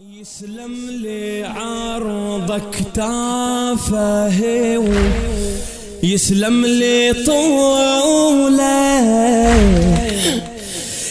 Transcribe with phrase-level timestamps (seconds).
[0.00, 4.40] يسلم لي عرضك تافه
[6.02, 8.64] يسلم لي طوله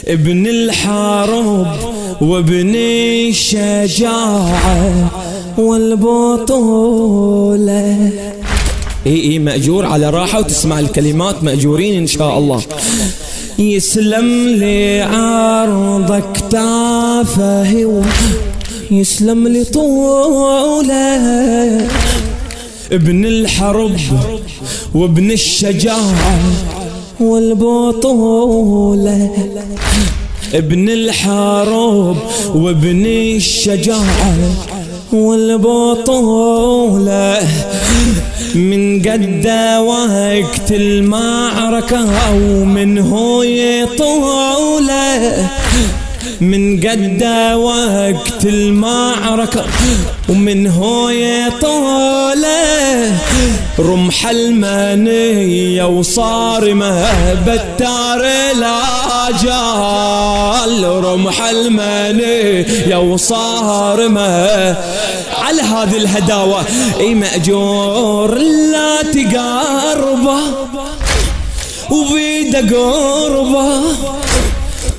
[0.08, 1.68] ابن الحرب
[2.22, 2.76] وابن
[3.30, 5.12] الشجاعة
[5.58, 6.92] والبطولة.
[9.08, 12.62] إي إي مأجور على راحة وتسمع الكلمات مأجورين إن شاء الله.
[13.60, 18.04] يسلم لي عرضك تافه
[18.92, 21.26] يسلم لي طوله
[22.92, 23.98] ابن الحرب
[24.96, 26.40] وابن الشجاعة
[27.20, 29.30] والبطولة.
[30.54, 32.18] ابن الحرب
[32.56, 34.36] وابن الشجاعة
[35.14, 36.68] والبطولة.
[38.56, 39.48] من قد
[39.88, 45.50] وقت المعركة أو من هو يطولة.
[46.44, 47.24] من قد
[47.56, 49.66] وقت المعركة
[50.30, 51.12] ومن هو
[51.62, 53.12] طوله
[53.80, 58.22] رمح المنية وصارمة بتار
[59.54, 64.48] الأجال رمح المنية وصارمة
[65.38, 66.66] على هذه الهداوة
[67.00, 68.38] أي مأجور
[68.72, 70.40] لا تقاربه
[71.92, 73.82] وبيده قربه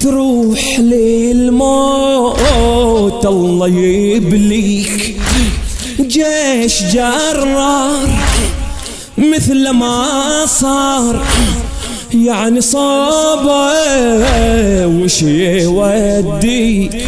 [0.05, 2.36] تروح للموت
[3.27, 5.16] الله يبليك.
[6.00, 8.08] جيش جرار
[9.19, 11.24] مثل ما صار.
[12.14, 13.72] يعني صابه
[14.86, 17.06] وش يوديك؟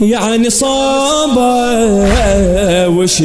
[0.00, 1.68] يعني صابه
[2.88, 3.22] وش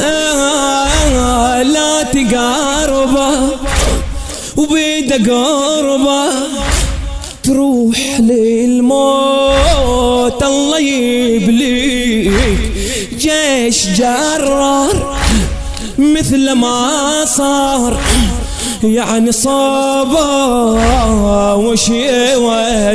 [0.00, 3.48] آه لا تقاربه
[4.56, 6.28] وبيده قربه.
[7.42, 9.62] تروح للموت
[10.42, 12.58] الله يبليك.
[13.18, 15.16] جيش جرار
[15.98, 17.96] مثل ما صار.
[18.84, 20.24] يعني صابا
[21.52, 22.92] وش يوديك؟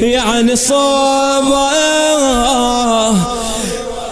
[0.00, 1.68] يعني صابا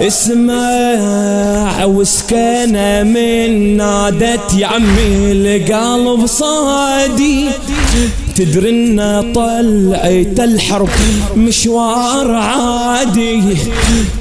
[0.01, 7.49] اسمع وسكنة من نادت يا عمي القلب صادي.
[8.37, 10.89] تدري ان طلعت الحرب
[11.37, 13.43] مشوار عادي.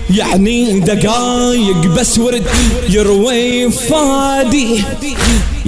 [0.10, 2.44] يعني دقايق بس ورد
[2.90, 4.84] يروي فادي.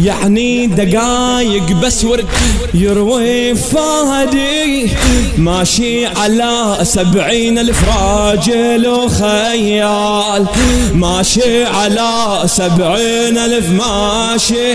[0.03, 2.25] يعني دقايق بس ورد
[2.73, 4.89] يروي فادي
[5.37, 10.45] ماشي على سبعين الف راجل وخيال
[10.93, 14.73] ماشي على سبعين الف ماشي.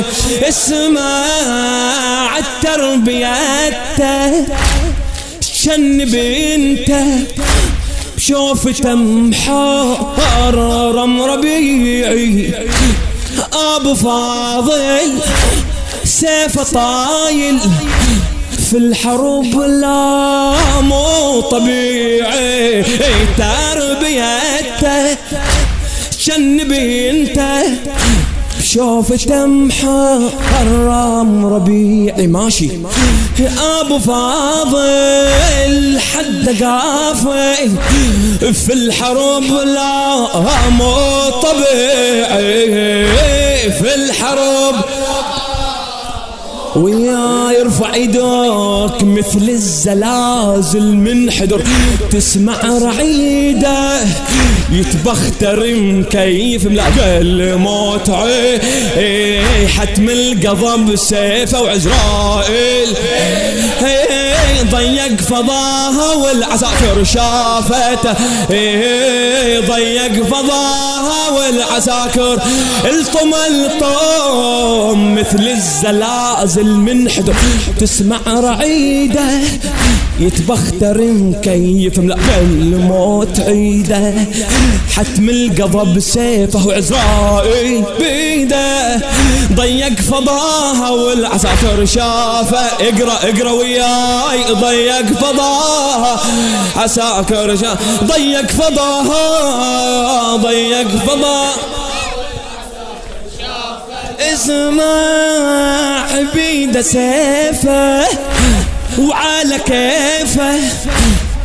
[0.49, 4.47] اسمع التربيته
[5.41, 7.07] شن بنته
[8.17, 9.93] بشوفته محرم
[11.23, 12.55] ربيعي.
[13.55, 15.13] أبو فاضل
[16.05, 17.59] سيف طايل
[18.71, 22.83] في الحروب لا مو طبيعي
[23.39, 25.17] تربيته
[26.19, 27.63] شن بنته
[28.65, 32.69] شوفته محرم ربيعي ماشي.
[33.81, 37.71] أبو فاضل حد قافي
[38.53, 40.27] في الحرب لا
[40.71, 40.95] مو
[41.43, 43.07] طبيعي
[43.71, 44.92] في الحرب.
[46.77, 51.63] ويا يرفع إيدك مثل الزلازل من حدر.
[52.11, 54.01] تسمع رعيده
[54.73, 58.11] يتبختر مكيف ملاقى الموت
[59.77, 62.89] حتم القضب سيفه وعزرائيل.
[64.71, 68.15] ضيق فضاها والعساكر شافته.
[69.67, 72.43] ضيق فضاها والعساكر
[72.85, 77.35] الطم الطم مثل الزلازل من حدر
[77.81, 79.41] تسمع رعيدة.
[80.21, 84.15] يتبختر مكيف ملقى الموت عيدة.
[84.97, 89.01] حتم القضب سيفه وعزرائيل بيدة.
[89.53, 92.59] ضيق فضاها والعساكر شافة.
[92.59, 96.21] اقرأ اقرأ وياي ضيق فضاها.
[96.77, 101.82] عساكر شافه ضيق فضاها ضيق فضاها.
[104.33, 108.05] اسمع بيده سيفه
[108.99, 110.55] وعلى كيفه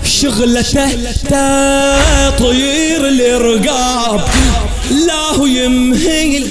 [0.05, 0.91] شغلته
[2.29, 4.21] تطير الرقاب
[4.91, 6.47] لا هو يمهل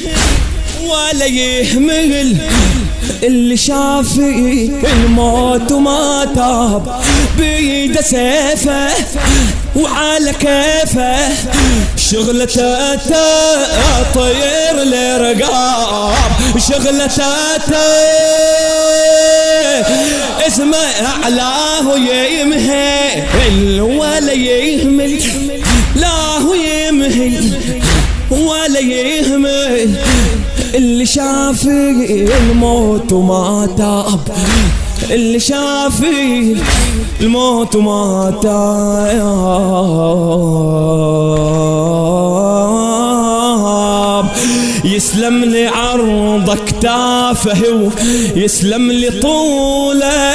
[0.87, 2.37] ولا يهمل
[3.23, 7.01] اللي شاف الموت وما تاب.
[7.39, 8.89] بيد سيفه
[9.77, 11.29] وعلى كيفه
[12.11, 12.97] شغلته
[14.15, 16.15] طير لرقاب.
[16.59, 17.27] شغلته
[20.47, 20.77] اسمه
[21.07, 23.81] اعلاه يمهل.
[23.81, 25.21] ولا يهمل
[25.97, 26.09] لا
[26.39, 27.59] هو يمهل.
[28.31, 29.95] ولا يهمل.
[30.75, 34.37] اللي شاف الموت وما تاب.
[35.11, 36.01] اللي شاف
[37.21, 38.67] الموت وما تاب.
[44.85, 47.91] يسلم لي عرض كتافه
[48.37, 50.33] يسلم لي طوله.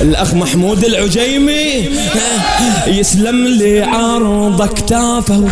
[0.00, 1.88] الأخ محمود العجيمي
[2.86, 5.44] يسلم لي عرض كتافه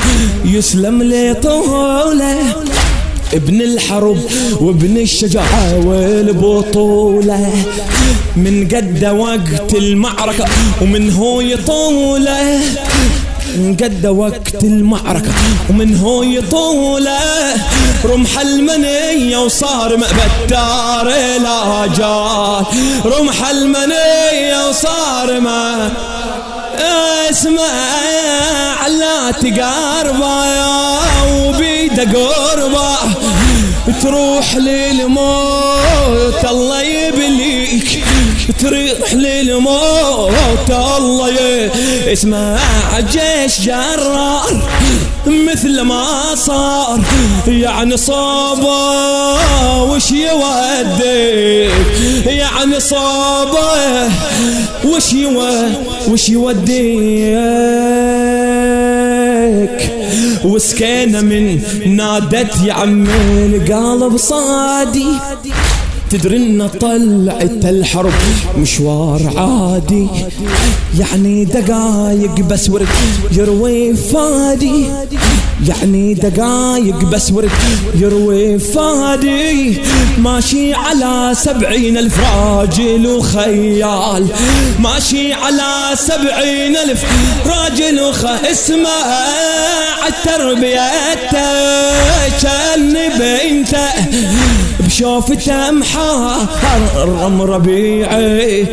[0.45, 2.37] يسلم لي طوله.
[3.35, 4.19] ابن الحرب
[4.61, 7.53] وابن الشجاعة والبطولة.
[8.37, 10.44] من قد وقت المعركة
[10.82, 12.61] ومن هو يطولة.
[13.56, 15.32] من قد وقت المعركة
[15.71, 17.19] ومن هو يطولة.
[18.05, 21.06] رمح المنية وصار مأبتار
[21.43, 22.65] لا جال
[23.12, 25.93] رمح المنية وصار ما
[27.31, 30.44] اسمع لا تقاربه
[31.32, 32.97] وبيده قربة
[34.03, 36.90] تروح للموت الله
[38.58, 40.70] تروح للموت.
[40.70, 41.70] الله.
[42.12, 42.58] اسمع
[43.00, 44.62] جيش جرار
[45.26, 47.00] مثل ما صار.
[47.47, 51.73] يعني صابة وش يوديك؟
[52.26, 54.08] يعني صابة
[54.85, 55.14] وش
[56.08, 57.81] وش يوديك؟
[60.44, 63.06] وسكينة من نادت يا عم
[63.55, 65.06] القلب صادي.
[66.11, 68.12] تدري ان طلعت الحرب
[68.59, 70.07] مشوار عادي.
[70.99, 72.89] يعني دقايق بس ورد
[73.33, 74.85] يروي فادي.
[75.69, 77.51] يعني دقايق بس ورد
[77.95, 79.81] يروي فادي.
[80.19, 84.27] ماشي على سبعين ألف راجل وخيال.
[84.79, 87.05] ماشي على سبعين ألف
[87.47, 89.06] راجل وخيال اسمع
[90.09, 90.91] التربية
[92.43, 93.91] كان بنته.
[95.00, 98.67] بشوفته محرم ربيعي.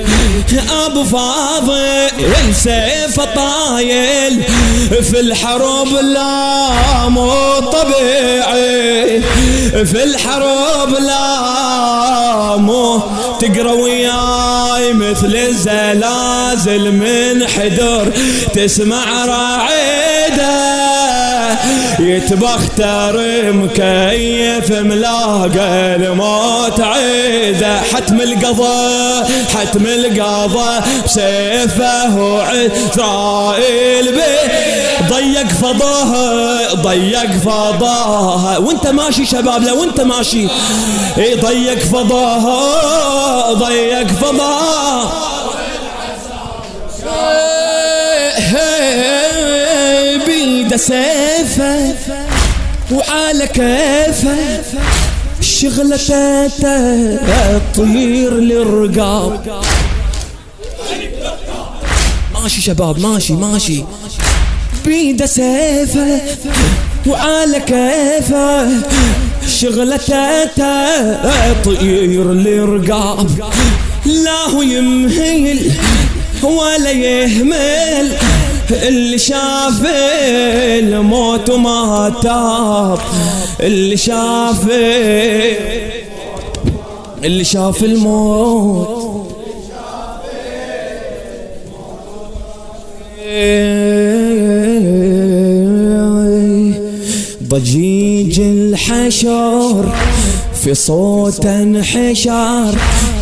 [0.85, 4.43] أبو فاضل سيف طايل
[5.03, 9.21] في الحروب لا مو طبيعي
[9.85, 13.01] في الحروب لا مو
[13.39, 18.11] تقرا وياي مثل الزلازل من حدر
[18.53, 20.76] تسمع راعده
[21.99, 23.23] يتبختر
[23.53, 34.21] مكيف ملاقى الموت عيده حتم القضاء حتم القضاء بسيفه وعسرائيل بي
[35.09, 40.47] ضيق فضاها ضيق فضاها وانت ماشي شباب لو انت ماشي.
[41.17, 45.11] ضيق فضاها ضيق فضاها
[50.77, 51.95] سيفه
[52.91, 54.37] وعلى كيفه
[55.39, 55.97] الشغلة
[57.73, 59.61] تطير للرقاب.
[62.33, 63.83] ماشي شباب ماشي ماشي.
[64.85, 66.21] بيده سيفه
[67.07, 68.67] وعلى كيفه
[69.47, 70.45] شغلته
[71.63, 73.29] تطير للرقاب.
[74.05, 75.71] لا هو يمهل
[76.43, 78.17] ولا يهمل.
[78.71, 79.85] اللي شاف
[80.79, 82.99] الموت وما تاب.
[83.59, 84.69] اللي شاف
[87.23, 89.07] اللي شاف الموت.
[97.43, 99.95] ضجيج الحشر.
[100.63, 102.75] في صوت انحشار.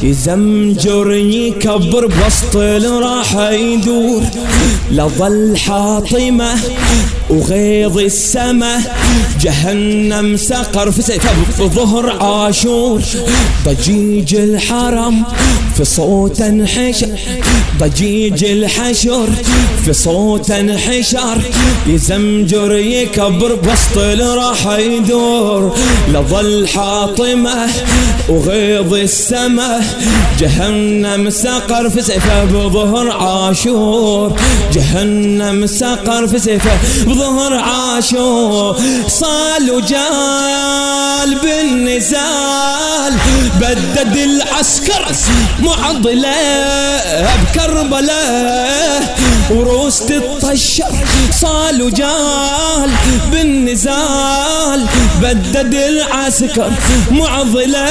[0.03, 4.21] يزمجر يكبر بسط راح يدور.
[4.91, 6.59] لظل حاطمة
[7.35, 8.81] وغيظ السما
[9.41, 11.23] جهنم سقر في سيف
[11.61, 13.01] ظهر عاشور.
[13.65, 15.23] ضجيج الحرم
[15.77, 17.07] في صوت انحشر
[17.79, 19.29] ضجيج الحشر
[19.85, 21.37] في صوت انحشر.
[21.87, 25.75] يزمجر يكبر بسط راح يدور
[26.13, 27.67] لظل حاطمة
[28.29, 29.83] وغيظ السماء
[30.39, 34.39] جهنم سقر في سيفه بظهر عاشور.
[34.73, 36.77] جهنم سقر في سيفه
[37.07, 38.77] بظهر عاشور
[39.07, 43.13] صال وجال بالنزال.
[43.59, 45.05] بدد العسكر
[45.59, 46.35] معضلة
[47.41, 49.17] بكربلاء
[49.51, 50.93] وروس تطشر
[51.41, 52.91] صال وجال
[53.31, 54.85] بالنزال.
[55.21, 56.71] بدد العسكر
[57.11, 57.87] معضلة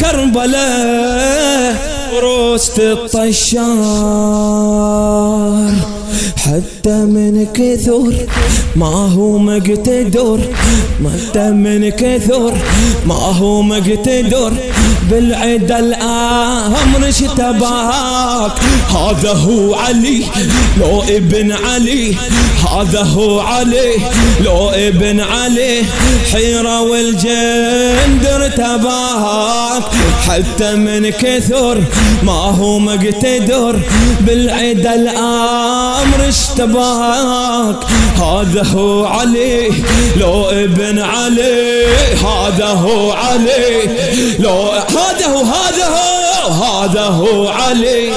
[0.00, 1.76] كربلاء
[2.14, 3.58] وروس تطشر
[6.48, 8.12] حتى من كثر
[8.76, 10.40] ما هو مقتدر
[11.04, 12.52] حتى من كثر
[13.06, 14.52] ما هو مقتدر.
[15.10, 18.52] بالعدا الامر اشتباك
[18.90, 20.22] هذا هو علي
[20.80, 22.14] لو ابن علي.
[22.72, 23.92] هذا هو علي
[24.44, 25.82] لو ابن علي.
[26.32, 29.82] حيرة والجند ارتباك
[30.28, 31.82] حتى من كثر
[32.22, 33.80] ما هو مقتدر.
[34.20, 37.76] بالعدا الامر اشتباك.
[38.16, 39.70] هذا هو علي
[40.16, 43.82] لو ابن علي هذا هو علي.
[44.38, 48.12] لو هذا هو هذا هو هذا هو علي.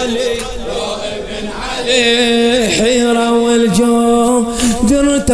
[2.77, 4.43] حيرة والجو
[4.83, 5.31] درت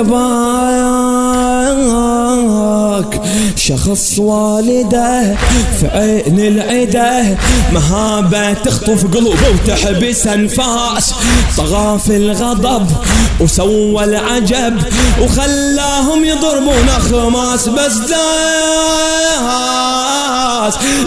[2.68, 3.22] باك
[3.56, 5.36] شخص والده
[5.80, 7.38] في عين العده
[7.72, 11.14] مهابة تخطف قلوبه وتحبس أنفاس.
[11.58, 12.88] طغى في الغضب
[13.40, 14.82] وسوى العجب
[15.22, 18.18] وخلاهم يضربون خماس بس داس.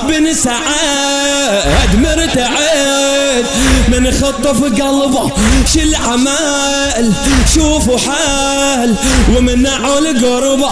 [0.09, 3.45] بن سعد مرتعد
[3.89, 5.31] من خطف قلبه
[5.75, 7.13] شل عمال
[7.55, 8.95] شوفوا حال
[9.37, 10.71] ومنعوا القربة.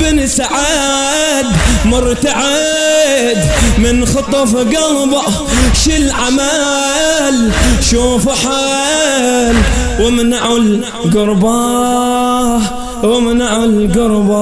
[0.00, 1.46] بن سعد
[1.84, 3.38] مرتعد
[3.78, 5.22] من خطف قلبه
[5.84, 7.50] شل عمال
[7.90, 9.56] شوفوا حال
[10.00, 11.50] ومنعوا القربة
[13.04, 14.40] ومنعوا القربة.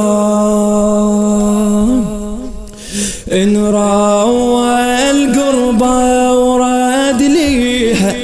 [3.33, 8.15] إن راوى القربة وراد ليها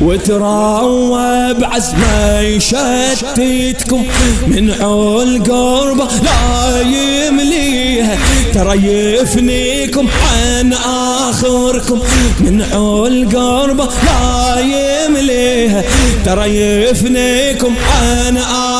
[0.00, 4.06] وتراوى بعزمه يشتتكم
[4.46, 8.18] من عول قربة لا يمليها.
[8.54, 12.00] ترى يفنيكم عن آخركم
[12.40, 15.82] من عول قربة لا يمليها.
[16.24, 18.79] ترى يفنيكم عن آه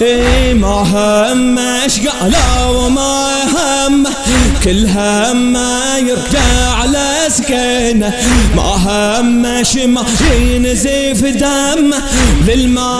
[0.00, 2.30] إيه ما هم اشقى
[2.74, 4.04] وما هم.
[4.64, 5.56] كل هم
[5.98, 8.12] يرجع على سكينه
[8.56, 10.04] ما هم شما
[10.40, 11.98] ينزف دمه
[12.48, 12.98] للما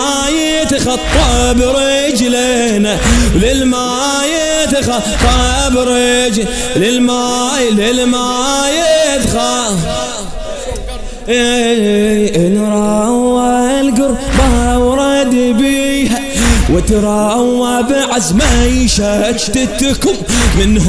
[0.61, 2.97] يتخطى برجلينا
[3.35, 4.21] للما
[4.63, 9.75] يتخطى برجل للما للما يتخطى
[11.29, 14.82] إن راوى القربة ورد بيها
[16.69, 20.15] وتراوى بعزمه يشتتكم
[20.59, 20.87] منه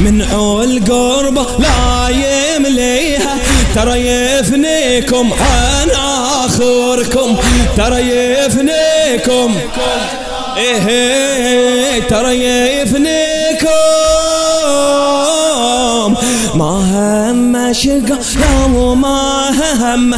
[0.00, 3.36] من عول قربة لا يمليها.
[3.74, 5.90] ترى يفنيكم عن
[6.44, 7.36] آخركم.
[7.76, 9.54] ترى يفنيكم.
[10.56, 12.44] إيه ترى
[12.80, 13.68] يفنيكم.
[16.54, 16.70] ما
[17.30, 19.50] هم شقا لا ما
[19.80, 20.14] هم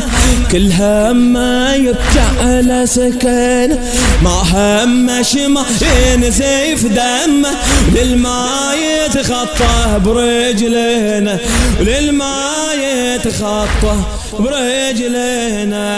[0.52, 1.36] كل هم
[1.75, 3.78] يرجع على سكن
[4.22, 5.64] ما هم شما
[6.12, 7.50] ينزيف دمه
[7.94, 11.38] للما يتخطى برجلنا
[11.80, 13.96] للما يتخطى
[14.38, 15.96] برجلنا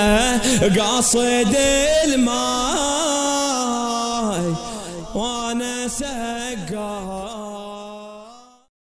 [0.78, 1.56] قاصد
[2.04, 2.38] الماي
[5.14, 6.27] وأنا سهل.